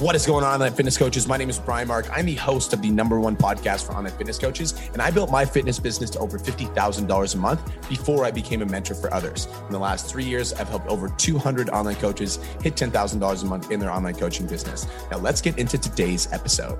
What 0.00 0.16
is 0.16 0.24
going 0.24 0.44
on, 0.44 0.54
online 0.54 0.72
fitness 0.72 0.96
coaches? 0.96 1.28
My 1.28 1.36
name 1.36 1.50
is 1.50 1.58
Brian 1.58 1.86
Mark. 1.86 2.08
I'm 2.10 2.24
the 2.24 2.34
host 2.34 2.72
of 2.72 2.80
the 2.80 2.90
number 2.90 3.20
one 3.20 3.36
podcast 3.36 3.84
for 3.84 3.92
online 3.92 4.14
fitness 4.14 4.38
coaches, 4.38 4.72
and 4.94 5.02
I 5.02 5.10
built 5.10 5.30
my 5.30 5.44
fitness 5.44 5.78
business 5.78 6.08
to 6.10 6.18
over 6.20 6.38
$50,000 6.38 7.34
a 7.34 7.36
month 7.36 7.86
before 7.86 8.24
I 8.24 8.30
became 8.30 8.62
a 8.62 8.64
mentor 8.64 8.94
for 8.94 9.12
others. 9.12 9.46
In 9.66 9.72
the 9.72 9.78
last 9.78 10.10
three 10.10 10.24
years, 10.24 10.54
I've 10.54 10.70
helped 10.70 10.86
over 10.86 11.10
200 11.10 11.68
online 11.68 11.96
coaches 11.96 12.36
hit 12.62 12.76
$10,000 12.76 13.42
a 13.42 13.44
month 13.44 13.70
in 13.70 13.78
their 13.78 13.90
online 13.90 14.14
coaching 14.14 14.46
business. 14.46 14.86
Now, 15.10 15.18
let's 15.18 15.42
get 15.42 15.58
into 15.58 15.76
today's 15.76 16.32
episode. 16.32 16.78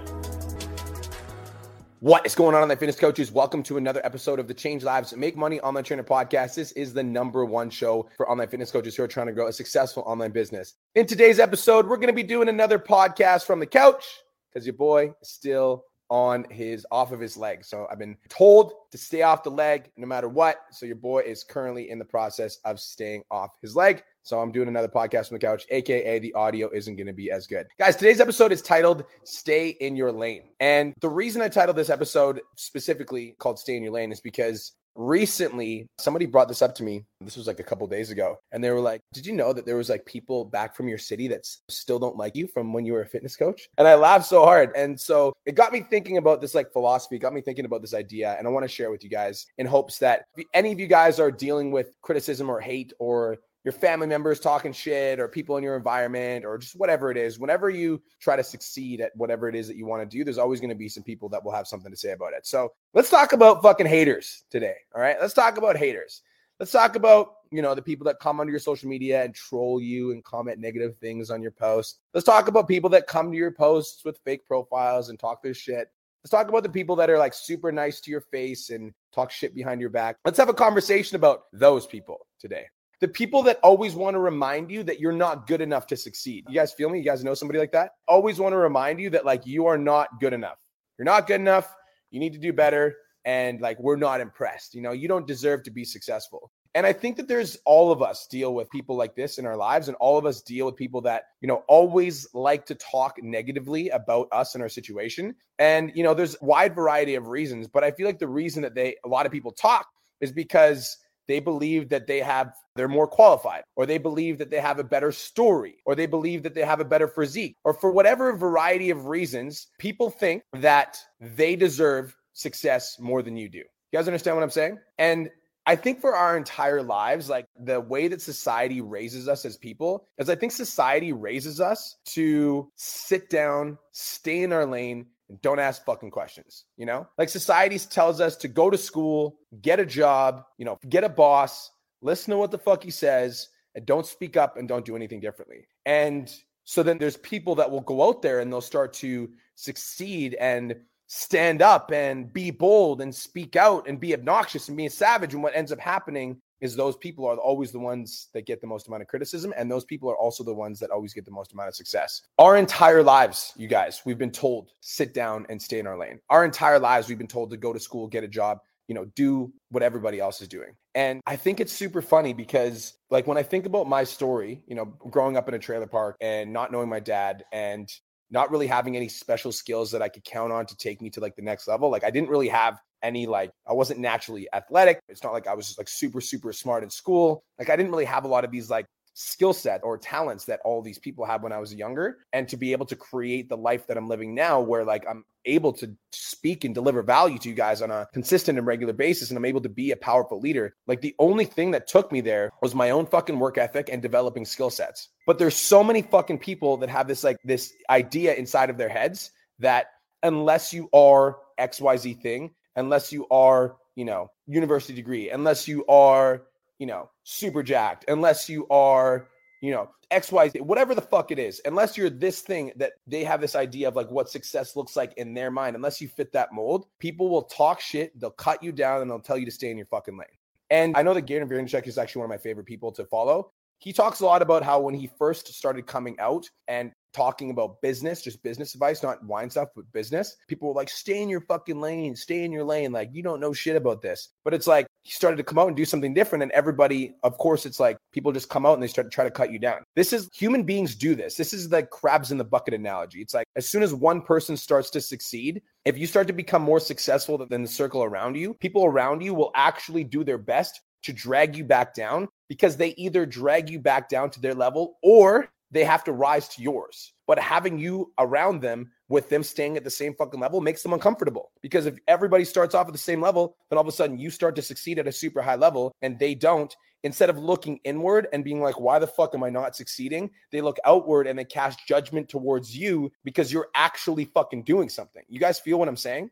What 2.02 2.24
is 2.24 2.34
going 2.34 2.54
on, 2.54 2.62
online 2.62 2.78
fitness 2.78 2.98
coaches? 2.98 3.30
Welcome 3.30 3.62
to 3.64 3.76
another 3.76 4.00
episode 4.06 4.38
of 4.38 4.48
the 4.48 4.54
Change 4.54 4.82
Lives 4.84 5.14
Make 5.14 5.36
Money 5.36 5.60
Online 5.60 5.84
Trainer 5.84 6.02
podcast. 6.02 6.54
This 6.54 6.72
is 6.72 6.94
the 6.94 7.02
number 7.02 7.44
one 7.44 7.68
show 7.68 8.08
for 8.16 8.26
online 8.30 8.48
fitness 8.48 8.70
coaches 8.70 8.96
who 8.96 9.02
are 9.02 9.06
trying 9.06 9.26
to 9.26 9.34
grow 9.34 9.48
a 9.48 9.52
successful 9.52 10.02
online 10.06 10.30
business. 10.30 10.76
In 10.94 11.06
today's 11.06 11.38
episode, 11.38 11.86
we're 11.86 11.98
going 11.98 12.06
to 12.06 12.14
be 12.14 12.22
doing 12.22 12.48
another 12.48 12.78
podcast 12.78 13.44
from 13.44 13.60
the 13.60 13.66
couch 13.66 14.02
because 14.50 14.64
your 14.64 14.72
boy 14.72 15.12
is 15.20 15.28
still 15.28 15.84
on 16.08 16.46
his 16.50 16.86
off 16.90 17.12
of 17.12 17.20
his 17.20 17.36
leg. 17.36 17.66
So 17.66 17.86
I've 17.92 17.98
been 17.98 18.16
told 18.30 18.72
to 18.92 18.96
stay 18.96 19.20
off 19.20 19.42
the 19.42 19.50
leg 19.50 19.90
no 19.98 20.06
matter 20.06 20.30
what. 20.30 20.56
So 20.70 20.86
your 20.86 20.96
boy 20.96 21.24
is 21.26 21.44
currently 21.44 21.90
in 21.90 21.98
the 21.98 22.04
process 22.06 22.60
of 22.64 22.80
staying 22.80 23.24
off 23.30 23.50
his 23.60 23.76
leg. 23.76 24.02
So 24.22 24.38
I'm 24.38 24.52
doing 24.52 24.68
another 24.68 24.88
podcast 24.88 25.28
from 25.28 25.36
the 25.36 25.46
couch, 25.46 25.66
aka 25.70 26.18
the 26.18 26.32
audio 26.34 26.70
isn't 26.70 26.96
going 26.96 27.06
to 27.06 27.12
be 27.12 27.30
as 27.30 27.46
good. 27.46 27.66
Guys, 27.78 27.96
today's 27.96 28.20
episode 28.20 28.52
is 28.52 28.62
titled 28.62 29.04
Stay 29.24 29.70
in 29.80 29.96
Your 29.96 30.12
Lane. 30.12 30.42
And 30.60 30.94
the 31.00 31.08
reason 31.08 31.42
I 31.42 31.48
titled 31.48 31.76
this 31.76 31.90
episode 31.90 32.40
specifically 32.56 33.34
called 33.38 33.58
Stay 33.58 33.76
in 33.76 33.82
Your 33.82 33.92
Lane 33.92 34.12
is 34.12 34.20
because 34.20 34.72
recently 34.96 35.86
somebody 35.98 36.26
brought 36.26 36.48
this 36.48 36.62
up 36.62 36.74
to 36.74 36.82
me 36.82 37.04
this 37.20 37.36
was 37.36 37.46
like 37.46 37.60
a 37.60 37.64
couple 37.64 37.86
days 37.86 38.10
ago 38.10 38.36
and 38.50 38.62
they 38.62 38.70
were 38.70 38.80
like 38.80 39.00
did 39.12 39.24
you 39.24 39.32
know 39.32 39.52
that 39.52 39.64
there 39.64 39.76
was 39.76 39.88
like 39.88 40.04
people 40.04 40.44
back 40.44 40.74
from 40.74 40.88
your 40.88 40.98
city 40.98 41.28
that 41.28 41.46
still 41.68 41.98
don't 41.98 42.16
like 42.16 42.34
you 42.34 42.46
from 42.48 42.72
when 42.72 42.84
you 42.84 42.92
were 42.92 43.02
a 43.02 43.06
fitness 43.06 43.36
coach 43.36 43.68
and 43.78 43.86
i 43.86 43.94
laughed 43.94 44.26
so 44.26 44.42
hard 44.42 44.72
and 44.76 44.98
so 44.98 45.32
it 45.46 45.54
got 45.54 45.72
me 45.72 45.80
thinking 45.80 46.16
about 46.16 46.40
this 46.40 46.54
like 46.54 46.72
philosophy 46.72 47.18
got 47.18 47.32
me 47.32 47.40
thinking 47.40 47.64
about 47.64 47.80
this 47.80 47.94
idea 47.94 48.34
and 48.36 48.48
i 48.48 48.50
want 48.50 48.64
to 48.64 48.68
share 48.68 48.90
with 48.90 49.04
you 49.04 49.10
guys 49.10 49.46
in 49.58 49.66
hopes 49.66 49.98
that 49.98 50.24
any 50.54 50.72
of 50.72 50.80
you 50.80 50.88
guys 50.88 51.20
are 51.20 51.30
dealing 51.30 51.70
with 51.70 51.94
criticism 52.02 52.50
or 52.50 52.60
hate 52.60 52.92
or 52.98 53.38
your 53.64 53.72
family 53.72 54.06
members 54.06 54.40
talking 54.40 54.72
shit 54.72 55.20
or 55.20 55.28
people 55.28 55.56
in 55.56 55.64
your 55.64 55.76
environment 55.76 56.44
or 56.44 56.58
just 56.58 56.76
whatever 56.76 57.10
it 57.10 57.16
is, 57.16 57.38
whenever 57.38 57.68
you 57.68 58.00
try 58.18 58.36
to 58.36 58.42
succeed 58.42 59.00
at 59.00 59.14
whatever 59.16 59.48
it 59.48 59.54
is 59.54 59.68
that 59.68 59.76
you 59.76 59.86
want 59.86 60.02
to 60.02 60.16
do, 60.16 60.24
there's 60.24 60.38
always 60.38 60.60
going 60.60 60.70
to 60.70 60.76
be 60.76 60.88
some 60.88 61.02
people 61.02 61.28
that 61.28 61.44
will 61.44 61.52
have 61.52 61.66
something 61.66 61.90
to 61.90 61.96
say 61.96 62.12
about 62.12 62.32
it. 62.32 62.46
So 62.46 62.72
let's 62.94 63.10
talk 63.10 63.32
about 63.32 63.62
fucking 63.62 63.86
haters 63.86 64.44
today. 64.50 64.76
All 64.94 65.00
right. 65.00 65.16
Let's 65.20 65.34
talk 65.34 65.58
about 65.58 65.76
haters. 65.76 66.22
Let's 66.58 66.72
talk 66.72 66.94
about, 66.94 67.36
you 67.50 67.62
know, 67.62 67.74
the 67.74 67.82
people 67.82 68.04
that 68.04 68.18
come 68.18 68.40
onto 68.40 68.50
your 68.50 68.60
social 68.60 68.88
media 68.88 69.24
and 69.24 69.34
troll 69.34 69.80
you 69.80 70.12
and 70.12 70.24
comment 70.24 70.58
negative 70.58 70.96
things 70.98 71.30
on 71.30 71.42
your 71.42 71.50
posts. 71.50 71.98
Let's 72.14 72.26
talk 72.26 72.48
about 72.48 72.68
people 72.68 72.90
that 72.90 73.06
come 73.06 73.30
to 73.30 73.36
your 73.36 73.50
posts 73.50 74.04
with 74.04 74.20
fake 74.24 74.46
profiles 74.46 75.08
and 75.08 75.18
talk 75.18 75.42
this 75.42 75.56
shit. 75.56 75.88
Let's 76.22 76.30
talk 76.30 76.48
about 76.48 76.62
the 76.62 76.68
people 76.68 76.96
that 76.96 77.08
are 77.08 77.16
like 77.16 77.32
super 77.32 77.72
nice 77.72 78.00
to 78.02 78.10
your 78.10 78.20
face 78.20 78.68
and 78.68 78.92
talk 79.12 79.30
shit 79.30 79.54
behind 79.54 79.80
your 79.80 79.88
back. 79.88 80.16
Let's 80.24 80.36
have 80.36 80.50
a 80.50 80.54
conversation 80.54 81.16
about 81.16 81.44
those 81.52 81.86
people 81.86 82.26
today 82.38 82.66
the 83.00 83.08
people 83.08 83.42
that 83.44 83.58
always 83.62 83.94
want 83.94 84.14
to 84.14 84.20
remind 84.20 84.70
you 84.70 84.82
that 84.84 85.00
you're 85.00 85.12
not 85.12 85.46
good 85.46 85.60
enough 85.60 85.86
to 85.88 85.96
succeed. 85.96 86.44
You 86.48 86.54
guys 86.54 86.72
feel 86.72 86.90
me? 86.90 86.98
You 86.98 87.04
guys 87.04 87.24
know 87.24 87.34
somebody 87.34 87.58
like 87.58 87.72
that? 87.72 87.92
Always 88.06 88.38
want 88.38 88.52
to 88.52 88.58
remind 88.58 89.00
you 89.00 89.10
that 89.10 89.24
like 89.24 89.46
you 89.46 89.66
are 89.66 89.78
not 89.78 90.20
good 90.20 90.32
enough. 90.32 90.58
You're 90.98 91.06
not 91.06 91.26
good 91.26 91.40
enough. 91.40 91.74
You 92.10 92.20
need 92.20 92.34
to 92.34 92.38
do 92.38 92.52
better. 92.52 92.94
And 93.24 93.60
like 93.60 93.78
we're 93.80 93.96
not 93.96 94.20
impressed. 94.20 94.74
You 94.74 94.82
know, 94.82 94.92
you 94.92 95.08
don't 95.08 95.26
deserve 95.26 95.62
to 95.64 95.70
be 95.70 95.84
successful. 95.84 96.52
And 96.74 96.86
I 96.86 96.92
think 96.92 97.16
that 97.16 97.26
there's 97.26 97.58
all 97.64 97.90
of 97.90 98.00
us 98.00 98.28
deal 98.28 98.54
with 98.54 98.70
people 98.70 98.96
like 98.96 99.16
this 99.16 99.38
in 99.38 99.46
our 99.46 99.56
lives, 99.56 99.88
and 99.88 99.96
all 99.96 100.16
of 100.16 100.24
us 100.24 100.40
deal 100.40 100.66
with 100.66 100.76
people 100.76 101.00
that, 101.00 101.24
you 101.40 101.48
know, 101.48 101.64
always 101.66 102.28
like 102.32 102.64
to 102.66 102.76
talk 102.76 103.16
negatively 103.20 103.88
about 103.88 104.28
us 104.30 104.54
and 104.54 104.62
our 104.62 104.68
situation. 104.68 105.34
And, 105.58 105.90
you 105.96 106.04
know, 106.04 106.14
there's 106.14 106.36
wide 106.40 106.76
variety 106.76 107.16
of 107.16 107.26
reasons, 107.26 107.66
but 107.66 107.82
I 107.82 107.90
feel 107.90 108.06
like 108.06 108.20
the 108.20 108.28
reason 108.28 108.62
that 108.62 108.76
they, 108.76 108.94
a 109.04 109.08
lot 109.08 109.26
of 109.26 109.32
people 109.32 109.50
talk 109.50 109.88
is 110.20 110.30
because 110.30 110.96
they 111.28 111.40
believe 111.40 111.88
that 111.88 112.06
they 112.06 112.20
have 112.20 112.54
they're 112.76 112.88
more 112.88 113.06
qualified 113.06 113.62
or 113.76 113.86
they 113.86 113.98
believe 113.98 114.38
that 114.38 114.50
they 114.50 114.60
have 114.60 114.78
a 114.78 114.84
better 114.84 115.12
story 115.12 115.76
or 115.84 115.94
they 115.94 116.06
believe 116.06 116.42
that 116.42 116.54
they 116.54 116.64
have 116.64 116.80
a 116.80 116.84
better 116.84 117.08
physique 117.08 117.56
or 117.64 117.74
for 117.74 117.90
whatever 117.90 118.36
variety 118.36 118.90
of 118.90 119.06
reasons 119.06 119.68
people 119.78 120.10
think 120.10 120.42
that 120.52 120.98
they 121.20 121.56
deserve 121.56 122.16
success 122.32 122.98
more 122.98 123.22
than 123.22 123.36
you 123.36 123.48
do. 123.48 123.58
You 123.58 123.98
guys 123.98 124.06
understand 124.06 124.36
what 124.36 124.42
i'm 124.42 124.50
saying? 124.50 124.78
And 124.98 125.30
I 125.66 125.76
think 125.76 126.00
for 126.00 126.16
our 126.16 126.36
entire 126.36 126.82
lives, 126.82 127.28
like 127.28 127.46
the 127.56 127.80
way 127.80 128.08
that 128.08 128.22
society 128.22 128.80
raises 128.80 129.28
us 129.28 129.44
as 129.44 129.56
people 129.56 130.08
is 130.18 130.30
I 130.30 130.34
think 130.34 130.52
society 130.52 131.12
raises 131.12 131.60
us 131.60 131.96
to 132.06 132.70
sit 132.76 133.28
down, 133.30 133.78
stay 133.92 134.42
in 134.42 134.52
our 134.52 134.66
lane, 134.66 135.06
and 135.30 135.40
don't 135.40 135.60
ask 135.60 135.84
fucking 135.84 136.10
questions. 136.10 136.64
You 136.76 136.84
know, 136.84 137.06
like 137.16 137.28
society 137.30 137.78
tells 137.78 138.20
us 138.20 138.36
to 138.38 138.48
go 138.48 138.68
to 138.68 138.76
school, 138.76 139.38
get 139.62 139.80
a 139.80 139.86
job, 139.86 140.44
you 140.58 140.64
know, 140.64 140.78
get 140.88 141.04
a 141.04 141.08
boss, 141.08 141.70
listen 142.02 142.32
to 142.32 142.36
what 142.36 142.50
the 142.50 142.58
fuck 142.58 142.82
he 142.82 142.90
says, 142.90 143.48
and 143.74 143.86
don't 143.86 144.04
speak 144.04 144.36
up 144.36 144.56
and 144.56 144.68
don't 144.68 144.84
do 144.84 144.96
anything 144.96 145.20
differently. 145.20 145.66
And 145.86 146.30
so 146.64 146.82
then 146.82 146.98
there's 146.98 147.16
people 147.16 147.54
that 147.54 147.70
will 147.70 147.80
go 147.80 148.06
out 148.06 148.20
there 148.20 148.40
and 148.40 148.52
they'll 148.52 148.60
start 148.60 148.92
to 148.94 149.30
succeed 149.54 150.34
and 150.34 150.74
stand 151.06 151.62
up 151.62 151.92
and 151.92 152.32
be 152.32 152.50
bold 152.50 153.00
and 153.00 153.14
speak 153.14 153.56
out 153.56 153.88
and 153.88 153.98
be 153.98 154.14
obnoxious 154.14 154.68
and 154.68 154.76
be 154.76 154.88
savage. 154.88 155.34
And 155.34 155.42
what 155.42 155.56
ends 155.56 155.72
up 155.72 155.80
happening 155.80 156.40
is 156.60 156.76
those 156.76 156.96
people 156.96 157.26
are 157.26 157.36
always 157.36 157.72
the 157.72 157.78
ones 157.78 158.28
that 158.34 158.46
get 158.46 158.60
the 158.60 158.66
most 158.66 158.88
amount 158.88 159.02
of 159.02 159.08
criticism 159.08 159.52
and 159.56 159.70
those 159.70 159.84
people 159.84 160.10
are 160.10 160.16
also 160.16 160.44
the 160.44 160.54
ones 160.54 160.78
that 160.80 160.90
always 160.90 161.14
get 161.14 161.24
the 161.24 161.30
most 161.30 161.52
amount 161.52 161.68
of 161.68 161.74
success. 161.74 162.22
Our 162.38 162.56
entire 162.56 163.02
lives 163.02 163.52
you 163.56 163.68
guys 163.68 164.02
we've 164.04 164.18
been 164.18 164.30
told 164.30 164.70
sit 164.80 165.14
down 165.14 165.46
and 165.48 165.60
stay 165.60 165.78
in 165.78 165.86
our 165.86 165.98
lane. 165.98 166.20
Our 166.28 166.44
entire 166.44 166.78
lives 166.78 167.08
we've 167.08 167.18
been 167.18 167.26
told 167.26 167.50
to 167.50 167.56
go 167.56 167.72
to 167.72 167.80
school 167.80 168.06
get 168.06 168.24
a 168.24 168.28
job 168.28 168.58
you 168.88 168.94
know 168.94 169.04
do 169.14 169.52
what 169.70 169.82
everybody 169.84 170.18
else 170.18 170.40
is 170.40 170.48
doing. 170.48 170.74
And 170.94 171.20
i 171.26 171.36
think 171.36 171.60
it's 171.60 171.72
super 171.72 172.02
funny 172.02 172.32
because 172.32 172.94
like 173.10 173.26
when 173.26 173.38
i 173.38 173.42
think 173.42 173.66
about 173.66 173.88
my 173.88 174.04
story 174.04 174.62
you 174.66 174.74
know 174.74 174.84
growing 174.84 175.36
up 175.36 175.48
in 175.48 175.54
a 175.54 175.58
trailer 175.58 175.86
park 175.86 176.16
and 176.20 176.52
not 176.52 176.72
knowing 176.72 176.88
my 176.88 177.00
dad 177.00 177.44
and 177.52 177.88
not 178.30 178.50
really 178.50 178.66
having 178.66 178.96
any 178.96 179.08
special 179.08 179.52
skills 179.52 179.90
that 179.90 180.02
I 180.02 180.08
could 180.08 180.24
count 180.24 180.52
on 180.52 180.66
to 180.66 180.76
take 180.76 181.02
me 181.02 181.10
to 181.10 181.20
like 181.20 181.36
the 181.36 181.42
next 181.42 181.66
level. 181.66 181.90
Like 181.90 182.04
I 182.04 182.10
didn't 182.10 182.30
really 182.30 182.48
have 182.48 182.78
any 183.02 183.26
like 183.26 183.50
I 183.66 183.72
wasn't 183.72 184.00
naturally 184.00 184.48
athletic. 184.52 185.00
It's 185.08 185.22
not 185.22 185.32
like 185.32 185.46
I 185.46 185.54
was 185.54 185.66
just 185.66 185.78
like 185.78 185.88
super 185.88 186.20
super 186.20 186.52
smart 186.52 186.82
in 186.82 186.90
school. 186.90 187.42
Like 187.58 187.70
I 187.70 187.76
didn't 187.76 187.92
really 187.92 188.04
have 188.04 188.24
a 188.24 188.28
lot 188.28 188.44
of 188.44 188.50
these 188.50 188.70
like 188.70 188.86
skill 189.14 189.52
set 189.52 189.80
or 189.82 189.98
talents 189.98 190.44
that 190.44 190.60
all 190.64 190.82
these 190.82 190.98
people 190.98 191.24
had 191.24 191.42
when 191.42 191.52
I 191.52 191.58
was 191.58 191.74
younger 191.74 192.18
and 192.32 192.48
to 192.48 192.56
be 192.56 192.72
able 192.72 192.86
to 192.86 192.96
create 192.96 193.48
the 193.48 193.56
life 193.56 193.86
that 193.86 193.96
I'm 193.96 194.08
living 194.08 194.34
now 194.34 194.60
where 194.60 194.84
like 194.84 195.04
I'm 195.08 195.24
able 195.44 195.72
to 195.74 195.94
speak 196.12 196.64
and 196.64 196.74
deliver 196.74 197.02
value 197.02 197.38
to 197.38 197.48
you 197.48 197.54
guys 197.54 197.82
on 197.82 197.90
a 197.90 198.06
consistent 198.12 198.58
and 198.58 198.66
regular 198.66 198.92
basis 198.92 199.30
and 199.30 199.36
I'm 199.36 199.44
able 199.44 199.60
to 199.62 199.68
be 199.68 199.90
a 199.90 199.96
powerful 199.96 200.40
leader. 200.40 200.74
Like 200.86 201.00
the 201.00 201.14
only 201.18 201.44
thing 201.44 201.70
that 201.72 201.88
took 201.88 202.12
me 202.12 202.20
there 202.20 202.50
was 202.62 202.74
my 202.74 202.90
own 202.90 203.06
fucking 203.06 203.38
work 203.38 203.58
ethic 203.58 203.88
and 203.90 204.00
developing 204.00 204.44
skill 204.44 204.70
sets. 204.70 205.08
But 205.26 205.38
there's 205.38 205.56
so 205.56 205.82
many 205.82 206.02
fucking 206.02 206.38
people 206.38 206.76
that 206.78 206.90
have 206.90 207.08
this 207.08 207.24
like 207.24 207.38
this 207.44 207.72
idea 207.88 208.34
inside 208.34 208.70
of 208.70 208.78
their 208.78 208.88
heads 208.88 209.32
that 209.58 209.86
unless 210.22 210.72
you 210.72 210.88
are 210.92 211.38
XYZ 211.58 212.20
thing, 212.20 212.50
unless 212.76 213.12
you 213.12 213.26
are, 213.30 213.76
you 213.96 214.04
know, 214.04 214.30
university 214.46 214.94
degree, 214.94 215.30
unless 215.30 215.68
you 215.68 215.84
are 215.86 216.42
you 216.80 216.86
know, 216.86 217.08
super 217.22 217.62
jacked, 217.62 218.06
unless 218.08 218.48
you 218.48 218.66
are, 218.68 219.28
you 219.60 219.70
know, 219.70 219.88
XYZ, 220.10 220.62
whatever 220.62 220.94
the 220.94 221.02
fuck 221.02 221.30
it 221.30 221.38
is, 221.38 221.60
unless 221.66 221.96
you're 221.96 222.10
this 222.10 222.40
thing 222.40 222.72
that 222.76 222.94
they 223.06 223.22
have 223.22 223.40
this 223.40 223.54
idea 223.54 223.86
of 223.86 223.94
like 223.94 224.10
what 224.10 224.28
success 224.28 224.74
looks 224.74 224.96
like 224.96 225.12
in 225.18 225.34
their 225.34 225.50
mind, 225.50 225.76
unless 225.76 226.00
you 226.00 226.08
fit 226.08 226.32
that 226.32 226.52
mold, 226.52 226.86
people 226.98 227.28
will 227.28 227.42
talk 227.42 227.80
shit, 227.80 228.18
they'll 228.18 228.30
cut 228.30 228.62
you 228.62 228.72
down, 228.72 229.02
and 229.02 229.10
they'll 229.10 229.20
tell 229.20 229.38
you 229.38 229.44
to 229.44 229.52
stay 229.52 229.70
in 229.70 229.76
your 229.76 229.86
fucking 229.86 230.16
lane. 230.16 230.26
And 230.70 230.96
I 230.96 231.02
know 231.02 231.14
that 231.14 231.22
Gary 231.22 231.44
Vaynerchuk 231.44 231.86
is 231.86 231.98
actually 231.98 232.20
one 232.20 232.26
of 232.26 232.30
my 232.30 232.42
favorite 232.42 232.66
people 232.66 232.90
to 232.92 233.04
follow. 233.04 233.52
He 233.78 233.92
talks 233.92 234.20
a 234.20 234.26
lot 234.26 234.42
about 234.42 234.62
how 234.62 234.80
when 234.80 234.94
he 234.94 235.10
first 235.18 235.48
started 235.48 235.86
coming 235.86 236.18
out 236.18 236.48
and 236.66 236.92
talking 237.12 237.50
about 237.50 237.80
business, 237.82 238.22
just 238.22 238.42
business 238.42 238.74
advice, 238.74 239.02
not 239.02 239.24
wine 239.24 239.50
stuff, 239.50 239.68
but 239.74 239.90
business. 239.92 240.36
People 240.48 240.68
were 240.68 240.74
like, 240.74 240.90
stay 240.90 241.22
in 241.22 241.28
your 241.28 241.40
fucking 241.40 241.80
lane, 241.80 242.14
stay 242.14 242.44
in 242.44 242.52
your 242.52 242.64
lane. 242.64 242.92
Like, 242.92 243.10
you 243.12 243.22
don't 243.22 243.40
know 243.40 243.52
shit 243.52 243.76
about 243.76 244.02
this. 244.02 244.28
But 244.44 244.54
it's 244.54 244.66
like 244.66 244.86
he 245.02 245.12
started 245.12 245.36
to 245.36 245.44
come 245.44 245.58
out 245.58 245.68
and 245.68 245.76
do 245.76 245.84
something 245.84 246.12
different. 246.12 246.42
And 246.42 246.52
everybody, 246.52 247.14
of 247.22 247.38
course, 247.38 247.64
it's 247.64 247.80
like 247.80 247.96
people 248.12 248.32
just 248.32 248.48
come 248.48 248.66
out 248.66 248.74
and 248.74 248.82
they 248.82 248.86
start 248.86 249.10
to 249.10 249.14
try 249.14 249.24
to 249.24 249.30
cut 249.30 249.52
you 249.52 249.58
down. 249.58 249.82
This 249.96 250.12
is 250.12 250.28
human 250.32 250.62
beings 250.62 250.94
do 250.94 251.14
this. 251.14 251.36
This 251.36 251.54
is 251.54 251.68
the 251.68 251.84
crabs 251.84 252.32
in 252.32 252.38
the 252.38 252.44
bucket 252.44 252.74
analogy. 252.74 253.20
It's 253.20 253.34
like 253.34 253.46
as 253.56 253.68
soon 253.68 253.82
as 253.82 253.94
one 253.94 254.20
person 254.20 254.56
starts 254.56 254.90
to 254.90 255.00
succeed, 255.00 255.62
if 255.84 255.96
you 255.96 256.06
start 256.06 256.26
to 256.26 256.32
become 256.32 256.62
more 256.62 256.80
successful 256.80 257.38
than 257.38 257.62
the 257.62 257.68
circle 257.68 258.04
around 258.04 258.36
you, 258.36 258.54
people 258.54 258.84
around 258.84 259.22
you 259.22 259.34
will 259.34 259.52
actually 259.54 260.04
do 260.04 260.22
their 260.22 260.38
best 260.38 260.80
to 261.02 261.12
drag 261.12 261.56
you 261.56 261.64
back 261.64 261.94
down 261.94 262.28
because 262.48 262.76
they 262.76 262.90
either 262.90 263.24
drag 263.24 263.70
you 263.70 263.78
back 263.78 264.08
down 264.08 264.30
to 264.30 264.40
their 264.40 264.54
level 264.54 264.98
or 265.02 265.48
they 265.70 265.84
have 265.84 266.04
to 266.04 266.12
rise 266.12 266.48
to 266.48 266.62
yours. 266.62 267.12
But 267.26 267.38
having 267.38 267.78
you 267.78 268.12
around 268.18 268.60
them 268.60 268.90
with 269.08 269.28
them 269.28 269.42
staying 269.42 269.76
at 269.76 269.84
the 269.84 269.90
same 269.90 270.14
fucking 270.14 270.40
level 270.40 270.60
makes 270.60 270.82
them 270.82 270.92
uncomfortable. 270.92 271.52
Because 271.62 271.86
if 271.86 271.96
everybody 272.08 272.44
starts 272.44 272.74
off 272.74 272.86
at 272.86 272.92
the 272.92 272.98
same 272.98 273.20
level, 273.20 273.56
then 273.68 273.76
all 273.76 273.82
of 273.82 273.88
a 273.88 273.92
sudden 273.92 274.18
you 274.18 274.30
start 274.30 274.56
to 274.56 274.62
succeed 274.62 274.98
at 274.98 275.06
a 275.06 275.12
super 275.12 275.42
high 275.42 275.54
level 275.54 275.92
and 276.02 276.18
they 276.18 276.34
don't, 276.34 276.74
instead 277.02 277.30
of 277.30 277.38
looking 277.38 277.78
inward 277.84 278.26
and 278.32 278.44
being 278.44 278.60
like, 278.60 278.80
why 278.80 278.98
the 278.98 279.06
fuck 279.06 279.34
am 279.34 279.44
I 279.44 279.50
not 279.50 279.76
succeeding? 279.76 280.30
They 280.50 280.60
look 280.60 280.78
outward 280.84 281.26
and 281.26 281.38
they 281.38 281.44
cast 281.44 281.86
judgment 281.86 282.28
towards 282.28 282.76
you 282.76 283.10
because 283.24 283.52
you're 283.52 283.68
actually 283.74 284.24
fucking 284.26 284.64
doing 284.64 284.88
something. 284.88 285.22
You 285.28 285.40
guys 285.40 285.58
feel 285.60 285.78
what 285.78 285.88
I'm 285.88 285.96
saying? 285.96 286.30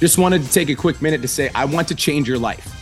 Just 0.00 0.18
wanted 0.18 0.42
to 0.42 0.50
take 0.50 0.68
a 0.68 0.74
quick 0.74 1.00
minute 1.00 1.22
to 1.22 1.28
say, 1.28 1.50
I 1.54 1.64
want 1.64 1.86
to 1.88 1.94
change 1.94 2.26
your 2.26 2.38
life. 2.38 2.81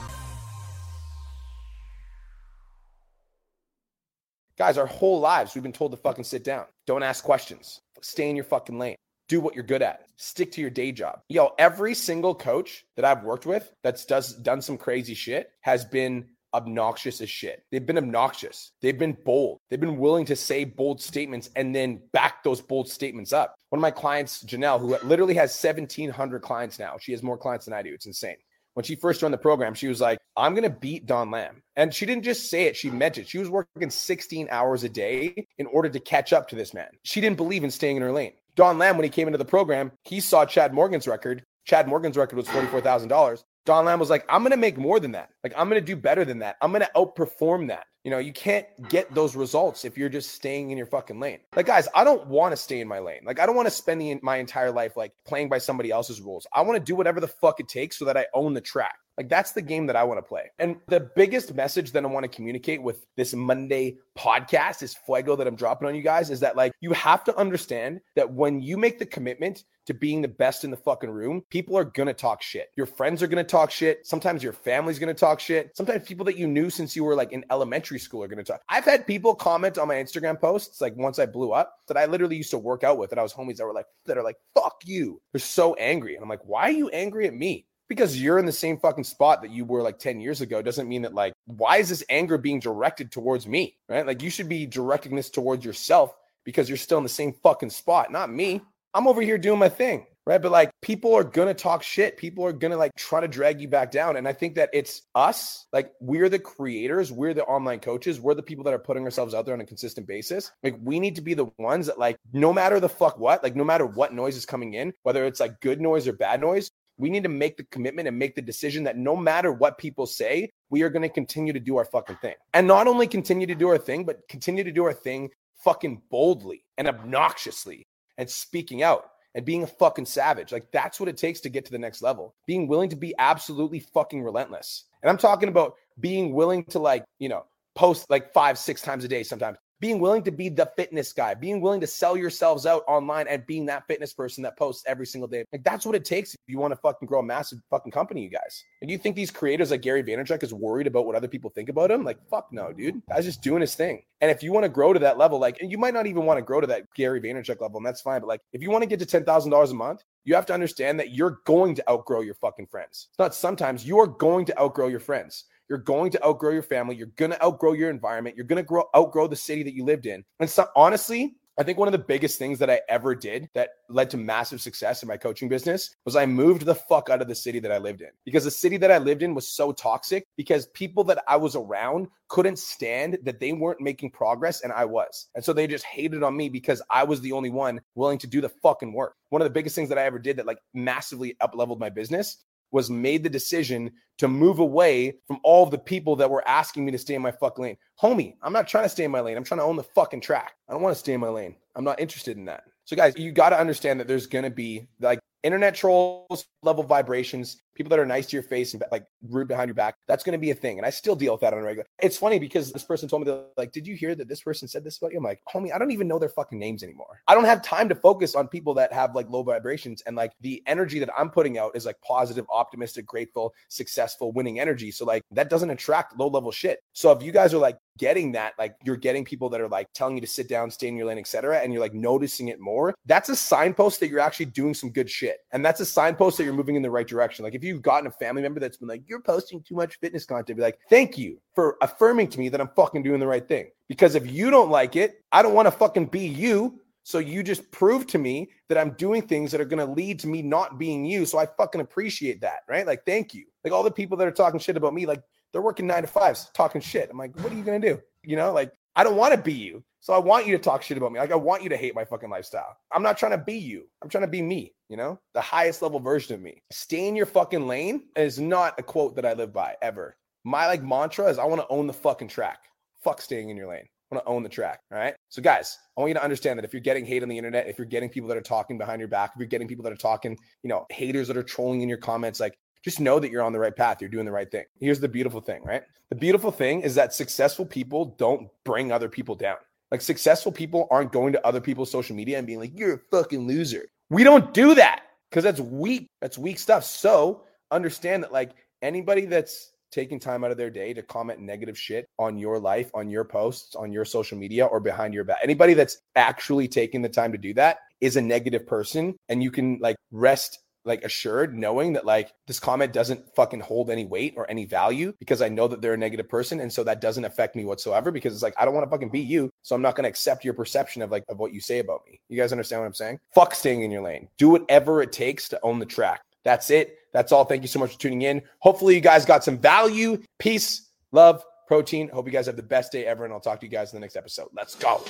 Guys, 4.57 4.77
our 4.77 4.85
whole 4.85 5.19
lives, 5.19 5.55
we've 5.55 5.63
been 5.63 5.71
told 5.71 5.91
to 5.91 5.97
fucking 5.97 6.23
sit 6.23 6.43
down. 6.43 6.65
Don't 6.85 7.03
ask 7.03 7.23
questions. 7.23 7.81
Stay 8.01 8.29
in 8.29 8.35
your 8.35 8.45
fucking 8.45 8.77
lane. 8.77 8.95
Do 9.29 9.39
what 9.39 9.55
you're 9.55 9.63
good 9.63 9.81
at. 9.81 10.07
Stick 10.17 10.51
to 10.53 10.61
your 10.61 10.69
day 10.69 10.91
job. 10.91 11.21
Yo, 11.29 11.51
every 11.57 11.93
single 11.93 12.35
coach 12.35 12.85
that 12.95 13.05
I've 13.05 13.23
worked 13.23 13.45
with 13.45 13.71
that's 13.83 14.05
does 14.05 14.33
done 14.33 14.61
some 14.61 14.77
crazy 14.77 15.13
shit 15.13 15.51
has 15.61 15.85
been 15.85 16.25
obnoxious 16.53 17.21
as 17.21 17.29
shit. 17.29 17.63
They've 17.71 17.85
been 17.85 17.97
obnoxious. 17.97 18.71
They've 18.81 18.97
been 18.97 19.17
bold. 19.23 19.59
They've 19.69 19.79
been 19.79 19.97
willing 19.97 20.25
to 20.25 20.35
say 20.35 20.65
bold 20.65 20.99
statements 21.01 21.49
and 21.55 21.73
then 21.73 22.01
back 22.11 22.43
those 22.43 22.59
bold 22.59 22.89
statements 22.89 23.31
up. 23.31 23.55
One 23.69 23.79
of 23.79 23.81
my 23.81 23.91
clients, 23.91 24.43
Janelle, 24.43 24.81
who 24.81 24.97
literally 25.07 25.35
has 25.35 25.51
1,700 25.63 26.41
clients 26.41 26.77
now, 26.77 26.97
she 26.99 27.13
has 27.13 27.23
more 27.23 27.37
clients 27.37 27.65
than 27.65 27.73
I 27.73 27.83
do. 27.83 27.93
It's 27.93 28.05
insane 28.05 28.35
when 28.73 28.83
she 28.83 28.95
first 28.95 29.19
joined 29.19 29.33
the 29.33 29.37
program, 29.37 29.73
she 29.73 29.87
was 29.87 30.01
like, 30.01 30.17
I'm 30.37 30.53
going 30.53 30.63
to 30.63 30.69
beat 30.69 31.05
Don 31.05 31.31
Lamb. 31.31 31.61
And 31.75 31.93
she 31.93 32.05
didn't 32.05 32.23
just 32.23 32.49
say 32.49 32.63
it, 32.65 32.75
she 32.75 32.89
meant 32.89 33.17
it. 33.17 33.27
She 33.27 33.37
was 33.37 33.49
working 33.49 33.89
16 33.89 34.47
hours 34.51 34.83
a 34.83 34.89
day 34.89 35.47
in 35.57 35.65
order 35.67 35.89
to 35.89 35.99
catch 35.99 36.33
up 36.33 36.47
to 36.49 36.55
this 36.55 36.73
man. 36.73 36.89
She 37.03 37.21
didn't 37.21 37.37
believe 37.37 37.63
in 37.63 37.71
staying 37.71 37.97
in 37.97 38.01
her 38.01 38.11
lane. 38.11 38.33
Don 38.55 38.77
Lamb, 38.77 38.97
when 38.97 39.03
he 39.03 39.09
came 39.09 39.27
into 39.27 39.37
the 39.37 39.45
program, 39.45 39.91
he 40.03 40.19
saw 40.19 40.45
Chad 40.45 40.73
Morgan's 40.73 41.07
record. 41.07 41.43
Chad 41.65 41.87
Morgan's 41.87 42.17
record 42.17 42.35
was 42.35 42.47
$44,000. 42.47 43.43
Don 43.65 43.85
Lamb 43.85 43.99
was 43.99 44.09
like, 44.09 44.25
I'm 44.27 44.41
going 44.41 44.51
to 44.51 44.57
make 44.57 44.77
more 44.77 44.99
than 44.99 45.11
that. 45.11 45.29
Like, 45.43 45.53
I'm 45.55 45.69
going 45.69 45.79
to 45.81 45.85
do 45.85 45.95
better 45.95 46.25
than 46.25 46.39
that. 46.39 46.57
I'm 46.61 46.71
going 46.71 46.81
to 46.81 46.91
outperform 46.95 47.67
that. 47.67 47.85
You 48.03 48.09
know, 48.09 48.17
you 48.17 48.33
can't 48.33 48.65
get 48.89 49.13
those 49.13 49.35
results 49.35 49.85
if 49.85 49.95
you're 49.95 50.09
just 50.09 50.33
staying 50.33 50.71
in 50.71 50.77
your 50.77 50.87
fucking 50.87 51.19
lane. 51.19 51.39
Like, 51.55 51.67
guys, 51.67 51.87
I 51.93 52.03
don't 52.03 52.25
want 52.25 52.51
to 52.53 52.57
stay 52.57 52.81
in 52.81 52.87
my 52.87 52.97
lane. 52.97 53.21
Like, 53.23 53.39
I 53.39 53.45
don't 53.45 53.55
want 53.55 53.67
to 53.67 53.73
spend 53.73 54.01
the, 54.01 54.19
my 54.23 54.37
entire 54.37 54.71
life 54.71 54.97
like 54.97 55.13
playing 55.27 55.49
by 55.49 55.59
somebody 55.59 55.91
else's 55.91 56.19
rules. 56.19 56.47
I 56.51 56.61
want 56.61 56.77
to 56.77 56.83
do 56.83 56.95
whatever 56.95 57.19
the 57.19 57.27
fuck 57.27 57.59
it 57.59 57.67
takes 57.67 57.99
so 57.99 58.05
that 58.05 58.17
I 58.17 58.25
own 58.33 58.55
the 58.55 58.61
track. 58.61 58.95
Like 59.17 59.29
that's 59.29 59.51
the 59.51 59.61
game 59.61 59.85
that 59.87 59.95
I 59.95 60.03
want 60.03 60.17
to 60.17 60.23
play. 60.23 60.49
And 60.59 60.77
the 60.87 61.11
biggest 61.15 61.53
message 61.53 61.91
that 61.91 62.03
I 62.03 62.07
want 62.07 62.23
to 62.23 62.27
communicate 62.27 62.81
with 62.81 63.05
this 63.17 63.33
Monday 63.33 63.97
podcast, 64.17 64.79
this 64.79 64.95
fuego 65.05 65.35
that 65.35 65.47
I'm 65.47 65.55
dropping 65.55 65.87
on 65.87 65.95
you 65.95 66.01
guys, 66.01 66.29
is 66.29 66.39
that 66.39 66.55
like 66.55 66.73
you 66.81 66.91
have 66.93 67.23
to 67.25 67.35
understand 67.37 68.01
that 68.15 68.31
when 68.31 68.61
you 68.61 68.77
make 68.77 68.99
the 68.99 69.05
commitment 69.05 69.63
to 69.87 69.93
being 69.93 70.21
the 70.21 70.27
best 70.27 70.63
in 70.63 70.71
the 70.71 70.77
fucking 70.77 71.09
room, 71.09 71.43
people 71.49 71.77
are 71.77 71.83
gonna 71.83 72.13
talk 72.13 72.41
shit. 72.41 72.69
Your 72.77 72.85
friends 72.85 73.21
are 73.21 73.27
gonna 73.27 73.43
talk 73.43 73.71
shit. 73.71 74.05
Sometimes 74.05 74.43
your 74.43 74.53
family's 74.53 74.99
gonna 74.99 75.13
talk 75.13 75.39
shit. 75.39 75.75
Sometimes 75.75 76.07
people 76.07 76.25
that 76.25 76.37
you 76.37 76.47
knew 76.47 76.69
since 76.69 76.95
you 76.95 77.03
were 77.03 77.15
like 77.15 77.31
in 77.31 77.43
elementary 77.51 77.99
school 77.99 78.23
are 78.23 78.27
gonna 78.27 78.43
talk. 78.43 78.61
I've 78.69 78.85
had 78.85 79.07
people 79.07 79.35
comment 79.35 79.77
on 79.77 79.87
my 79.87 79.95
Instagram 79.95 80.39
posts, 80.39 80.81
like 80.81 80.95
once 80.95 81.19
I 81.19 81.25
blew 81.25 81.51
up, 81.51 81.75
that 81.87 81.97
I 81.97 82.05
literally 82.05 82.37
used 82.37 82.51
to 82.51 82.57
work 82.57 82.83
out 82.83 82.97
with, 82.97 83.09
that 83.09 83.19
I 83.19 83.23
was 83.23 83.33
homies 83.33 83.57
that 83.57 83.65
were 83.65 83.73
like, 83.73 83.87
that 84.05 84.17
are 84.17 84.23
like, 84.23 84.37
fuck 84.55 84.81
you. 84.85 85.19
They're 85.33 85.39
so 85.39 85.73
angry. 85.75 86.15
And 86.15 86.23
I'm 86.23 86.29
like, 86.29 86.45
why 86.45 86.63
are 86.63 86.71
you 86.71 86.89
angry 86.89 87.27
at 87.27 87.33
me? 87.33 87.65
Because 87.91 88.21
you're 88.21 88.39
in 88.39 88.45
the 88.45 88.53
same 88.53 88.77
fucking 88.77 89.03
spot 89.03 89.41
that 89.41 89.51
you 89.51 89.65
were 89.65 89.81
like 89.81 89.99
10 89.99 90.21
years 90.21 90.39
ago 90.39 90.61
doesn't 90.61 90.87
mean 90.87 91.01
that 91.01 91.13
like 91.13 91.33
why 91.45 91.75
is 91.75 91.89
this 91.89 92.05
anger 92.09 92.37
being 92.37 92.57
directed 92.57 93.11
towards 93.11 93.45
me 93.45 93.75
right? 93.89 94.07
Like 94.07 94.21
you 94.21 94.29
should 94.29 94.47
be 94.47 94.65
directing 94.65 95.13
this 95.13 95.29
towards 95.29 95.65
yourself 95.65 96.15
because 96.45 96.69
you're 96.69 96.77
still 96.77 96.99
in 96.99 97.03
the 97.03 97.09
same 97.09 97.33
fucking 97.33 97.69
spot. 97.69 98.09
Not 98.09 98.31
me. 98.31 98.61
I'm 98.93 99.09
over 99.09 99.21
here 99.21 99.37
doing 99.37 99.59
my 99.59 99.67
thing 99.67 100.05
right? 100.25 100.41
But 100.41 100.51
like 100.51 100.71
people 100.81 101.13
are 101.15 101.23
gonna 101.23 101.53
talk 101.53 101.83
shit. 101.83 102.15
People 102.15 102.45
are 102.45 102.53
gonna 102.53 102.77
like 102.77 102.95
try 102.95 103.19
to 103.19 103.27
drag 103.27 103.59
you 103.59 103.67
back 103.67 103.91
down. 103.91 104.15
And 104.15 104.27
i 104.27 104.33
think 104.33 104.55
that 104.55 104.69
it's 104.71 105.01
us 105.15 105.65
like 105.73 105.91
we're 105.99 106.29
the 106.29 106.39
creators. 106.39 107.11
We're 107.11 107.33
the 107.33 107.43
online 107.43 107.79
coaches. 107.79 108.19
We're 108.19 108.35
the 108.35 108.43
people 108.43 108.63
that 108.65 108.73
are 108.73 108.79
putting 108.79 109.03
ourselves 109.03 109.33
out 109.33 109.45
there 109.45 109.53
on 109.53 109.61
a 109.61 109.65
consistent 109.65 110.07
basis. 110.07 110.51
Like 110.63 110.77
we 110.81 110.99
need 110.99 111.15
to 111.15 111.21
be 111.21 111.33
the 111.33 111.51
ones 111.57 111.87
that 111.87 111.99
like 111.99 112.17
no 112.31 112.53
matter 112.53 112.79
the 112.79 112.89
fuck 112.89 113.19
what 113.19 113.43
like 113.43 113.55
no 113.55 113.63
matter 113.63 113.85
what 113.85 114.13
noise 114.13 114.35
is 114.35 114.45
coming 114.45 114.73
in 114.73 114.93
whether 115.03 115.25
it's 115.25 115.39
like 115.39 115.59
good 115.59 115.81
noise 115.81 116.07
or 116.07 116.13
bad 116.13 116.39
noise 116.39 116.69
we 117.01 117.09
need 117.09 117.23
to 117.23 117.29
make 117.29 117.57
the 117.57 117.63
commitment 117.65 118.07
and 118.07 118.17
make 118.17 118.35
the 118.35 118.41
decision 118.43 118.83
that 118.83 118.95
no 118.95 119.15
matter 119.15 119.51
what 119.51 119.79
people 119.79 120.05
say, 120.05 120.51
we 120.69 120.83
are 120.83 120.89
going 120.89 121.01
to 121.01 121.09
continue 121.09 121.51
to 121.51 121.59
do 121.59 121.75
our 121.77 121.85
fucking 121.85 122.17
thing. 122.17 122.35
And 122.53 122.67
not 122.67 122.85
only 122.85 123.07
continue 123.07 123.47
to 123.47 123.55
do 123.55 123.69
our 123.69 123.79
thing, 123.79 124.05
but 124.05 124.27
continue 124.29 124.63
to 124.63 124.71
do 124.71 124.83
our 124.83 124.93
thing 124.93 125.31
fucking 125.63 126.03
boldly 126.11 126.63
and 126.77 126.87
obnoxiously 126.87 127.87
and 128.19 128.29
speaking 128.29 128.83
out 128.83 129.05
and 129.33 129.43
being 129.43 129.63
a 129.63 129.67
fucking 129.67 130.05
savage. 130.05 130.51
Like 130.51 130.71
that's 130.71 130.99
what 130.99 131.09
it 131.09 131.17
takes 131.17 131.39
to 131.41 131.49
get 131.49 131.65
to 131.65 131.71
the 131.71 131.79
next 131.79 132.03
level. 132.03 132.35
Being 132.45 132.67
willing 132.67 132.89
to 132.89 132.95
be 132.95 133.15
absolutely 133.17 133.79
fucking 133.79 134.21
relentless. 134.21 134.83
And 135.01 135.09
I'm 135.09 135.17
talking 135.17 135.49
about 135.49 135.73
being 135.99 136.33
willing 136.33 136.65
to 136.65 136.77
like, 136.77 137.03
you 137.17 137.29
know, 137.29 137.45
post 137.73 138.11
like 138.11 138.31
five, 138.31 138.59
six 138.59 138.81
times 138.83 139.03
a 139.03 139.07
day 139.07 139.23
sometimes 139.23 139.57
being 139.81 139.99
willing 139.99 140.23
to 140.23 140.31
be 140.31 140.47
the 140.47 140.71
fitness 140.77 141.11
guy, 141.11 141.33
being 141.33 141.59
willing 141.59 141.81
to 141.81 141.87
sell 141.87 142.15
yourselves 142.15 142.65
out 142.67 142.83
online 142.87 143.27
and 143.27 143.45
being 143.47 143.65
that 143.65 143.85
fitness 143.87 144.13
person 144.13 144.43
that 144.43 144.55
posts 144.55 144.83
every 144.87 145.07
single 145.07 145.27
day. 145.27 145.43
Like 145.51 145.63
that's 145.63 145.85
what 145.85 145.95
it 145.95 146.05
takes 146.05 146.35
if 146.35 146.39
you 146.45 146.59
want 146.59 146.71
to 146.71 146.77
fucking 146.77 147.07
grow 147.07 147.19
a 147.19 147.23
massive 147.23 147.59
fucking 147.71 147.91
company, 147.91 148.21
you 148.21 148.29
guys. 148.29 148.63
And 148.81 148.91
you 148.91 148.97
think 148.99 149.15
these 149.15 149.31
creators 149.31 149.71
like 149.71 149.81
Gary 149.81 150.03
Vaynerchuk 150.03 150.43
is 150.43 150.53
worried 150.53 150.85
about 150.85 151.07
what 151.07 151.15
other 151.15 151.27
people 151.27 151.49
think 151.49 151.67
about 151.67 151.89
him? 151.89 152.03
Like, 152.03 152.19
fuck 152.29 152.47
no, 152.53 152.71
dude. 152.71 153.01
Guy's 153.09 153.25
just 153.25 153.41
doing 153.41 153.61
his 153.61 153.73
thing. 153.73 154.03
And 154.21 154.29
if 154.29 154.43
you 154.43 154.53
want 154.53 154.65
to 154.65 154.69
grow 154.69 154.93
to 154.93 154.99
that 154.99 155.17
level, 155.17 155.39
like, 155.39 155.59
and 155.61 155.71
you 155.71 155.79
might 155.79 155.95
not 155.95 156.05
even 156.05 156.25
want 156.25 156.37
to 156.37 156.43
grow 156.43 156.61
to 156.61 156.67
that 156.67 156.83
Gary 156.95 157.19
Vaynerchuk 157.19 157.59
level, 157.59 157.77
and 157.77 157.85
that's 157.85 158.01
fine. 158.01 158.21
But 158.21 158.27
like, 158.27 158.41
if 158.53 158.61
you 158.61 158.69
want 158.69 158.83
to 158.83 158.87
get 158.87 158.99
to 158.99 159.05
ten 159.07 159.25
thousand 159.25 159.49
dollars 159.49 159.71
a 159.71 159.75
month, 159.75 160.03
you 160.25 160.35
have 160.35 160.45
to 160.45 160.53
understand 160.53 160.99
that 160.99 161.11
you're 161.11 161.39
going 161.45 161.73
to 161.73 161.89
outgrow 161.89 162.21
your 162.21 162.35
fucking 162.35 162.67
friends. 162.67 163.07
It's 163.09 163.19
not 163.19 163.33
sometimes 163.33 163.83
you 163.83 163.97
are 163.99 164.05
going 164.05 164.45
to 164.45 164.61
outgrow 164.61 164.87
your 164.87 164.99
friends. 164.99 165.45
You're 165.71 165.77
going 165.77 166.11
to 166.11 166.25
outgrow 166.25 166.51
your 166.51 166.63
family. 166.63 166.97
You're 166.97 167.13
going 167.15 167.31
to 167.31 167.41
outgrow 167.41 167.71
your 167.71 167.89
environment. 167.89 168.35
You're 168.35 168.43
going 168.43 168.61
to 168.61 168.67
grow 168.67 168.89
outgrow 168.93 169.27
the 169.27 169.37
city 169.37 169.63
that 169.63 169.73
you 169.73 169.85
lived 169.85 170.05
in. 170.05 170.21
And 170.41 170.49
so 170.49 170.67
honestly, 170.75 171.37
I 171.57 171.63
think 171.63 171.77
one 171.77 171.87
of 171.87 171.93
the 171.93 171.97
biggest 171.97 172.37
things 172.37 172.59
that 172.59 172.69
I 172.69 172.81
ever 172.89 173.15
did 173.15 173.47
that 173.53 173.69
led 173.87 174.09
to 174.09 174.17
massive 174.17 174.59
success 174.59 175.01
in 175.01 175.07
my 175.07 175.15
coaching 175.15 175.47
business 175.47 175.95
was 176.03 176.17
I 176.17 176.25
moved 176.25 176.65
the 176.65 176.75
fuck 176.75 177.09
out 177.09 177.21
of 177.21 177.29
the 177.29 177.35
city 177.35 177.59
that 177.59 177.71
I 177.71 177.77
lived 177.77 178.01
in 178.01 178.09
because 178.25 178.43
the 178.43 178.51
city 178.51 178.75
that 178.77 178.91
I 178.91 178.97
lived 178.97 179.23
in 179.23 179.33
was 179.33 179.47
so 179.47 179.71
toxic 179.71 180.25
because 180.35 180.67
people 180.67 181.05
that 181.05 181.23
I 181.25 181.37
was 181.37 181.55
around 181.55 182.09
couldn't 182.27 182.59
stand 182.59 183.17
that 183.23 183.39
they 183.39 183.53
weren't 183.53 183.79
making 183.79 184.11
progress 184.11 184.59
and 184.59 184.73
I 184.73 184.83
was. 184.83 185.27
And 185.35 185.45
so 185.45 185.53
they 185.53 185.67
just 185.67 185.85
hated 185.85 186.21
on 186.21 186.35
me 186.35 186.49
because 186.49 186.81
I 186.89 187.05
was 187.05 187.21
the 187.21 187.31
only 187.31 187.49
one 187.49 187.79
willing 187.95 188.17
to 188.17 188.27
do 188.27 188.41
the 188.41 188.49
fucking 188.61 188.91
work. 188.91 189.15
One 189.29 189.41
of 189.41 189.45
the 189.45 189.53
biggest 189.53 189.75
things 189.75 189.87
that 189.87 189.97
I 189.97 190.03
ever 190.03 190.19
did 190.19 190.35
that 190.35 190.45
like 190.45 190.59
massively 190.73 191.37
up 191.39 191.55
leveled 191.55 191.79
my 191.79 191.89
business 191.89 192.43
was 192.71 192.89
made 192.89 193.23
the 193.23 193.29
decision 193.29 193.91
to 194.17 194.27
move 194.27 194.59
away 194.59 195.15
from 195.25 195.39
all 195.43 195.65
the 195.65 195.77
people 195.77 196.15
that 196.15 196.29
were 196.29 196.47
asking 196.47 196.85
me 196.85 196.91
to 196.91 196.97
stay 196.97 197.15
in 197.15 197.21
my 197.21 197.31
fuck 197.31 197.59
lane. 197.59 197.77
Homie, 198.01 198.35
I'm 198.41 198.53
not 198.53 198.67
trying 198.67 198.85
to 198.85 198.89
stay 198.89 199.03
in 199.03 199.11
my 199.11 199.19
lane. 199.19 199.37
I'm 199.37 199.43
trying 199.43 199.59
to 199.59 199.65
own 199.65 199.75
the 199.75 199.83
fucking 199.83 200.21
track. 200.21 200.53
I 200.69 200.73
don't 200.73 200.81
want 200.81 200.95
to 200.95 200.99
stay 200.99 201.13
in 201.13 201.19
my 201.19 201.29
lane. 201.29 201.55
I'm 201.75 201.83
not 201.83 201.99
interested 201.99 202.37
in 202.37 202.45
that. 202.45 202.63
So, 202.85 202.95
guys, 202.95 203.13
you 203.17 203.31
got 203.31 203.49
to 203.49 203.59
understand 203.59 203.99
that 203.99 204.07
there's 204.07 204.27
going 204.27 204.43
to 204.43 204.49
be 204.49 204.87
like 204.99 205.19
internet 205.43 205.75
trolls 205.75 206.45
level 206.63 206.83
vibrations 206.83 207.61
people 207.75 207.89
that 207.89 207.99
are 207.99 208.05
nice 208.05 208.27
to 208.27 208.35
your 208.35 208.43
face 208.43 208.73
and 208.73 208.83
like 208.91 209.05
rude 209.29 209.47
behind 209.47 209.67
your 209.67 209.75
back 209.75 209.95
that's 210.07 210.23
going 210.23 210.33
to 210.33 210.39
be 210.39 210.51
a 210.51 210.55
thing 210.55 210.77
and 210.77 210.85
i 210.85 210.89
still 210.89 211.15
deal 211.15 211.33
with 211.33 211.41
that 211.41 211.53
on 211.53 211.59
a 211.59 211.63
regular 211.63 211.85
it's 211.99 212.17
funny 212.17 212.39
because 212.39 212.71
this 212.71 212.83
person 212.83 213.07
told 213.07 213.25
me 213.25 213.33
like 213.57 213.71
did 213.71 213.87
you 213.87 213.95
hear 213.95 214.15
that 214.15 214.27
this 214.27 214.41
person 214.41 214.67
said 214.67 214.83
this 214.83 214.97
about 214.97 215.11
you? 215.11 215.17
I'm 215.17 215.23
like 215.23 215.41
homie 215.51 215.73
i 215.73 215.77
don't 215.77 215.91
even 215.91 216.07
know 216.07 216.19
their 216.19 216.29
fucking 216.29 216.59
names 216.59 216.83
anymore. 216.83 217.21
I 217.27 217.33
don't 217.33 217.45
have 217.45 217.61
time 217.61 217.89
to 217.89 217.95
focus 217.95 218.35
on 218.35 218.47
people 218.47 218.73
that 218.75 218.91
have 218.93 219.15
like 219.15 219.29
low 219.29 219.43
vibrations 219.43 220.01
and 220.05 220.15
like 220.15 220.33
the 220.41 220.61
energy 220.67 220.99
that 220.99 221.09
i'm 221.17 221.29
putting 221.29 221.57
out 221.57 221.75
is 221.75 221.85
like 221.85 221.99
positive 222.01 222.45
optimistic 222.49 223.05
grateful 223.05 223.53
successful 223.69 224.31
winning 224.31 224.59
energy 224.59 224.91
so 224.91 225.05
like 225.05 225.23
that 225.31 225.49
doesn't 225.49 225.69
attract 225.69 226.17
low 226.17 226.27
level 226.27 226.51
shit. 226.51 226.83
So 226.93 227.11
if 227.11 227.23
you 227.23 227.31
guys 227.31 227.53
are 227.53 227.57
like 227.57 227.77
getting 227.97 228.31
that 228.31 228.53
like 228.57 228.75
you're 228.83 228.95
getting 228.95 229.23
people 229.23 229.49
that 229.49 229.61
are 229.61 229.67
like 229.67 229.87
telling 229.93 230.15
you 230.15 230.21
to 230.21 230.27
sit 230.27 230.47
down 230.47 230.71
stay 230.71 230.87
in 230.87 230.95
your 230.95 231.05
lane 231.05 231.19
etc 231.19 231.59
and 231.59 231.71
you're 231.73 231.81
like 231.81 231.93
noticing 231.93 232.47
it 232.47 232.59
more 232.59 232.95
that's 233.05 233.29
a 233.29 233.35
signpost 233.35 233.99
that 233.99 234.07
you're 234.07 234.19
actually 234.19 234.45
doing 234.45 234.73
some 234.73 234.89
good 234.89 235.09
shit 235.09 235.39
and 235.51 235.63
that's 235.63 235.81
a 235.81 235.85
signpost 235.85 236.37
that 236.37 236.45
you're 236.45 236.53
moving 236.53 236.75
in 236.75 236.81
the 236.81 236.89
right 236.89 237.07
direction 237.07 237.43
like 237.43 237.53
if 237.53 237.60
you've 237.63 237.81
gotten 237.81 238.07
a 238.07 238.11
family 238.11 238.41
member 238.41 238.59
that's 238.59 238.77
been 238.77 238.87
like 238.87 239.03
you're 239.07 239.21
posting 239.21 239.61
too 239.61 239.75
much 239.75 239.99
fitness 239.99 240.25
content 240.25 240.57
be 240.57 240.63
like 240.63 240.79
thank 240.89 241.17
you 241.17 241.39
for 241.55 241.77
affirming 241.81 242.27
to 242.27 242.39
me 242.39 242.49
that 242.49 242.61
i'm 242.61 242.69
fucking 242.75 243.03
doing 243.03 243.19
the 243.19 243.27
right 243.27 243.47
thing 243.47 243.67
because 243.87 244.15
if 244.15 244.29
you 244.31 244.49
don't 244.49 244.69
like 244.69 244.95
it 244.95 245.23
i 245.31 245.41
don't 245.41 245.53
want 245.53 245.65
to 245.65 245.71
fucking 245.71 246.05
be 246.05 246.27
you 246.27 246.79
so 247.03 247.19
you 247.19 247.41
just 247.43 247.69
prove 247.71 248.05
to 248.07 248.17
me 248.19 248.51
that 248.69 248.77
I'm 248.77 248.91
doing 248.91 249.21
things 249.23 249.51
that 249.51 249.61
are 249.61 249.65
going 249.65 249.85
to 249.85 249.91
lead 249.91 250.19
to 250.19 250.27
me 250.27 250.41
not 250.41 250.77
being 250.77 251.03
you. 251.03 251.25
So 251.25 251.39
I 251.39 251.45
fucking 251.45 251.81
appreciate 251.81 252.41
that, 252.41 252.59
right? 252.67 252.85
Like, 252.85 253.05
thank 253.05 253.33
you. 253.33 253.45
Like 253.63 253.73
all 253.73 253.83
the 253.83 253.91
people 253.91 254.17
that 254.17 254.27
are 254.27 254.31
talking 254.31 254.59
shit 254.59 254.77
about 254.77 254.93
me, 254.93 255.05
like 255.05 255.21
they're 255.51 255.61
working 255.61 255.87
nine 255.87 256.03
to 256.03 256.07
fives, 256.07 256.51
talking 256.53 256.81
shit. 256.81 257.09
I'm 257.09 257.17
like, 257.17 257.35
what 257.39 257.51
are 257.51 257.55
you 257.55 257.63
gonna 257.63 257.79
do? 257.79 257.99
You 258.23 258.35
know, 258.35 258.53
like 258.53 258.71
I 258.95 259.03
don't 259.03 259.15
want 259.15 259.33
to 259.33 259.41
be 259.41 259.53
you. 259.53 259.83
So 260.01 260.13
I 260.13 260.17
want 260.17 260.47
you 260.47 260.57
to 260.57 260.63
talk 260.63 260.81
shit 260.81 260.97
about 260.97 261.11
me. 261.11 261.19
Like 261.19 261.31
I 261.31 261.35
want 261.35 261.61
you 261.61 261.69
to 261.69 261.77
hate 261.77 261.93
my 261.93 262.03
fucking 262.03 262.29
lifestyle. 262.29 262.75
I'm 262.91 263.03
not 263.03 263.17
trying 263.17 263.33
to 263.33 263.37
be 263.37 263.53
you. 263.53 263.87
I'm 264.01 264.09
trying 264.09 264.23
to 264.23 264.27
be 264.27 264.41
me, 264.41 264.73
you 264.89 264.97
know? 264.97 265.19
The 265.33 265.41
highest 265.41 265.81
level 265.81 265.99
version 265.99 266.33
of 266.33 266.41
me. 266.41 266.61
Stay 266.71 267.07
in 267.07 267.15
your 267.15 267.27
fucking 267.27 267.67
lane 267.67 268.07
is 268.15 268.39
not 268.39 268.79
a 268.79 268.83
quote 268.83 269.15
that 269.15 269.25
I 269.25 269.33
live 269.33 269.53
by 269.53 269.75
ever. 269.81 270.17
My 270.43 270.65
like 270.65 270.83
mantra 270.83 271.27
is 271.27 271.37
I 271.37 271.45
want 271.45 271.61
to 271.61 271.67
own 271.67 271.85
the 271.85 271.93
fucking 271.93 272.29
track. 272.29 272.59
Fuck 273.03 273.21
staying 273.21 273.49
in 273.49 273.57
your 273.57 273.69
lane. 273.69 273.85
I 274.11 274.15
want 274.15 274.25
to 274.25 274.31
own 274.31 274.43
the 274.43 274.49
track. 274.49 274.81
All 274.91 274.97
right. 274.97 275.13
So, 275.29 275.41
guys, 275.41 275.77
I 275.95 276.01
want 276.01 276.09
you 276.09 276.15
to 276.15 276.23
understand 276.23 276.57
that 276.57 276.65
if 276.65 276.73
you're 276.73 276.81
getting 276.81 277.05
hate 277.05 277.23
on 277.23 277.29
the 277.29 277.37
internet, 277.37 277.67
if 277.67 277.77
you're 277.77 277.85
getting 277.85 278.09
people 278.09 278.27
that 278.27 278.37
are 278.37 278.41
talking 278.41 278.77
behind 278.77 278.99
your 278.99 279.07
back, 279.07 279.31
if 279.33 279.39
you're 279.39 279.47
getting 279.47 279.67
people 279.67 279.83
that 279.83 279.93
are 279.93 279.97
talking, 279.97 280.37
you 280.63 280.67
know, 280.67 280.85
haters 280.89 281.27
that 281.27 281.37
are 281.37 281.43
trolling 281.43 281.81
in 281.81 281.87
your 281.87 281.97
comments, 281.97 282.39
like 282.39 282.57
just 282.83 282.99
know 282.99 283.19
that 283.19 283.31
you're 283.31 283.43
on 283.43 283.53
the 283.53 283.59
right 283.59 283.75
path. 283.75 284.01
You're 284.01 284.09
doing 284.09 284.25
the 284.25 284.31
right 284.31 284.49
thing. 284.49 284.65
Here's 284.79 284.99
the 284.99 285.07
beautiful 285.07 285.41
thing, 285.41 285.63
right? 285.63 285.83
The 286.09 286.15
beautiful 286.15 286.51
thing 286.51 286.81
is 286.81 286.95
that 286.95 287.13
successful 287.13 287.65
people 287.65 288.15
don't 288.17 288.49
bring 288.63 288.91
other 288.91 289.09
people 289.09 289.35
down. 289.35 289.57
Like 289.91 290.01
successful 290.01 290.51
people 290.51 290.87
aren't 290.89 291.11
going 291.11 291.33
to 291.33 291.45
other 291.45 291.61
people's 291.61 291.91
social 291.91 292.15
media 292.15 292.37
and 292.37 292.47
being 292.47 292.59
like, 292.59 292.71
you're 292.77 292.93
a 292.93 292.99
fucking 293.11 293.47
loser. 293.47 293.85
We 294.09 294.23
don't 294.23 294.53
do 294.53 294.73
that 294.75 295.03
because 295.29 295.43
that's 295.43 295.59
weak. 295.59 296.07
That's 296.21 296.37
weak 296.37 296.59
stuff. 296.59 296.83
So 296.83 297.43
understand 297.71 298.23
that 298.23 298.31
like 298.31 298.51
anybody 298.81 299.25
that's 299.25 299.71
taking 299.91 300.19
time 300.19 300.43
out 300.43 300.51
of 300.51 300.57
their 300.57 300.69
day 300.69 300.93
to 300.93 301.03
comment 301.03 301.39
negative 301.41 301.77
shit 301.77 302.07
on 302.17 302.37
your 302.37 302.57
life, 302.57 302.89
on 302.93 303.09
your 303.09 303.25
posts, 303.25 303.75
on 303.75 303.91
your 303.91 304.05
social 304.05 304.37
media, 304.37 304.65
or 304.65 304.79
behind 304.79 305.13
your 305.13 305.25
back. 305.25 305.39
Anybody 305.43 305.73
that's 305.73 305.97
actually 306.15 306.67
taking 306.67 307.01
the 307.01 307.09
time 307.09 307.31
to 307.33 307.37
do 307.37 307.53
that 307.55 307.79
is 307.99 308.15
a 308.15 308.21
negative 308.21 308.65
person. 308.65 309.15
And 309.27 309.43
you 309.43 309.51
can 309.51 309.77
like 309.81 309.97
rest 310.11 310.59
like 310.85 311.03
assured 311.03 311.57
knowing 311.57 311.93
that 311.93 312.05
like 312.05 312.33
this 312.47 312.59
comment 312.59 312.93
doesn't 312.93 313.35
fucking 313.35 313.59
hold 313.59 313.89
any 313.89 314.05
weight 314.05 314.33
or 314.37 314.49
any 314.49 314.65
value 314.65 315.13
because 315.19 315.41
I 315.41 315.49
know 315.49 315.67
that 315.67 315.81
they're 315.81 315.93
a 315.93 315.97
negative 315.97 316.27
person 316.27 316.59
and 316.59 316.71
so 316.71 316.83
that 316.83 317.01
doesn't 317.01 317.25
affect 317.25 317.55
me 317.55 317.65
whatsoever 317.65 318.11
because 318.11 318.33
it's 318.33 318.43
like 318.43 318.55
I 318.57 318.65
don't 318.65 318.73
want 318.73 318.85
to 318.85 318.89
fucking 318.89 319.09
be 319.09 319.19
you 319.19 319.51
so 319.61 319.75
I'm 319.75 319.81
not 319.81 319.95
going 319.95 320.03
to 320.03 320.09
accept 320.09 320.43
your 320.43 320.53
perception 320.53 321.01
of 321.01 321.11
like 321.11 321.23
of 321.29 321.37
what 321.37 321.53
you 321.53 321.61
say 321.61 321.79
about 321.79 322.01
me. 322.07 322.19
You 322.29 322.37
guys 322.37 322.51
understand 322.51 322.81
what 322.81 322.87
I'm 322.87 322.93
saying? 322.93 323.19
Fuck 323.33 323.55
staying 323.55 323.83
in 323.83 323.91
your 323.91 324.01
lane. 324.01 324.27
Do 324.37 324.49
whatever 324.49 325.01
it 325.01 325.11
takes 325.11 325.49
to 325.49 325.59
own 325.63 325.79
the 325.79 325.85
track. 325.85 326.21
That's 326.43 326.69
it. 326.69 326.97
That's 327.13 327.31
all. 327.31 327.45
Thank 327.45 327.61
you 327.61 327.67
so 327.67 327.79
much 327.79 327.93
for 327.93 327.99
tuning 327.99 328.23
in. 328.23 328.41
Hopefully, 328.59 328.95
you 328.95 329.01
guys 329.01 329.25
got 329.25 329.43
some 329.43 329.57
value, 329.57 330.21
peace, 330.39 330.89
love, 331.11 331.43
protein. 331.67 332.09
Hope 332.09 332.25
you 332.25 332.31
guys 332.31 332.45
have 332.47 332.55
the 332.55 332.63
best 332.63 332.91
day 332.91 333.05
ever, 333.05 333.25
and 333.25 333.33
I'll 333.33 333.39
talk 333.39 333.59
to 333.59 333.65
you 333.65 333.71
guys 333.71 333.93
in 333.93 333.97
the 333.97 334.01
next 334.01 334.15
episode. 334.15 334.47
Let's 334.53 334.75
go. 334.75 335.03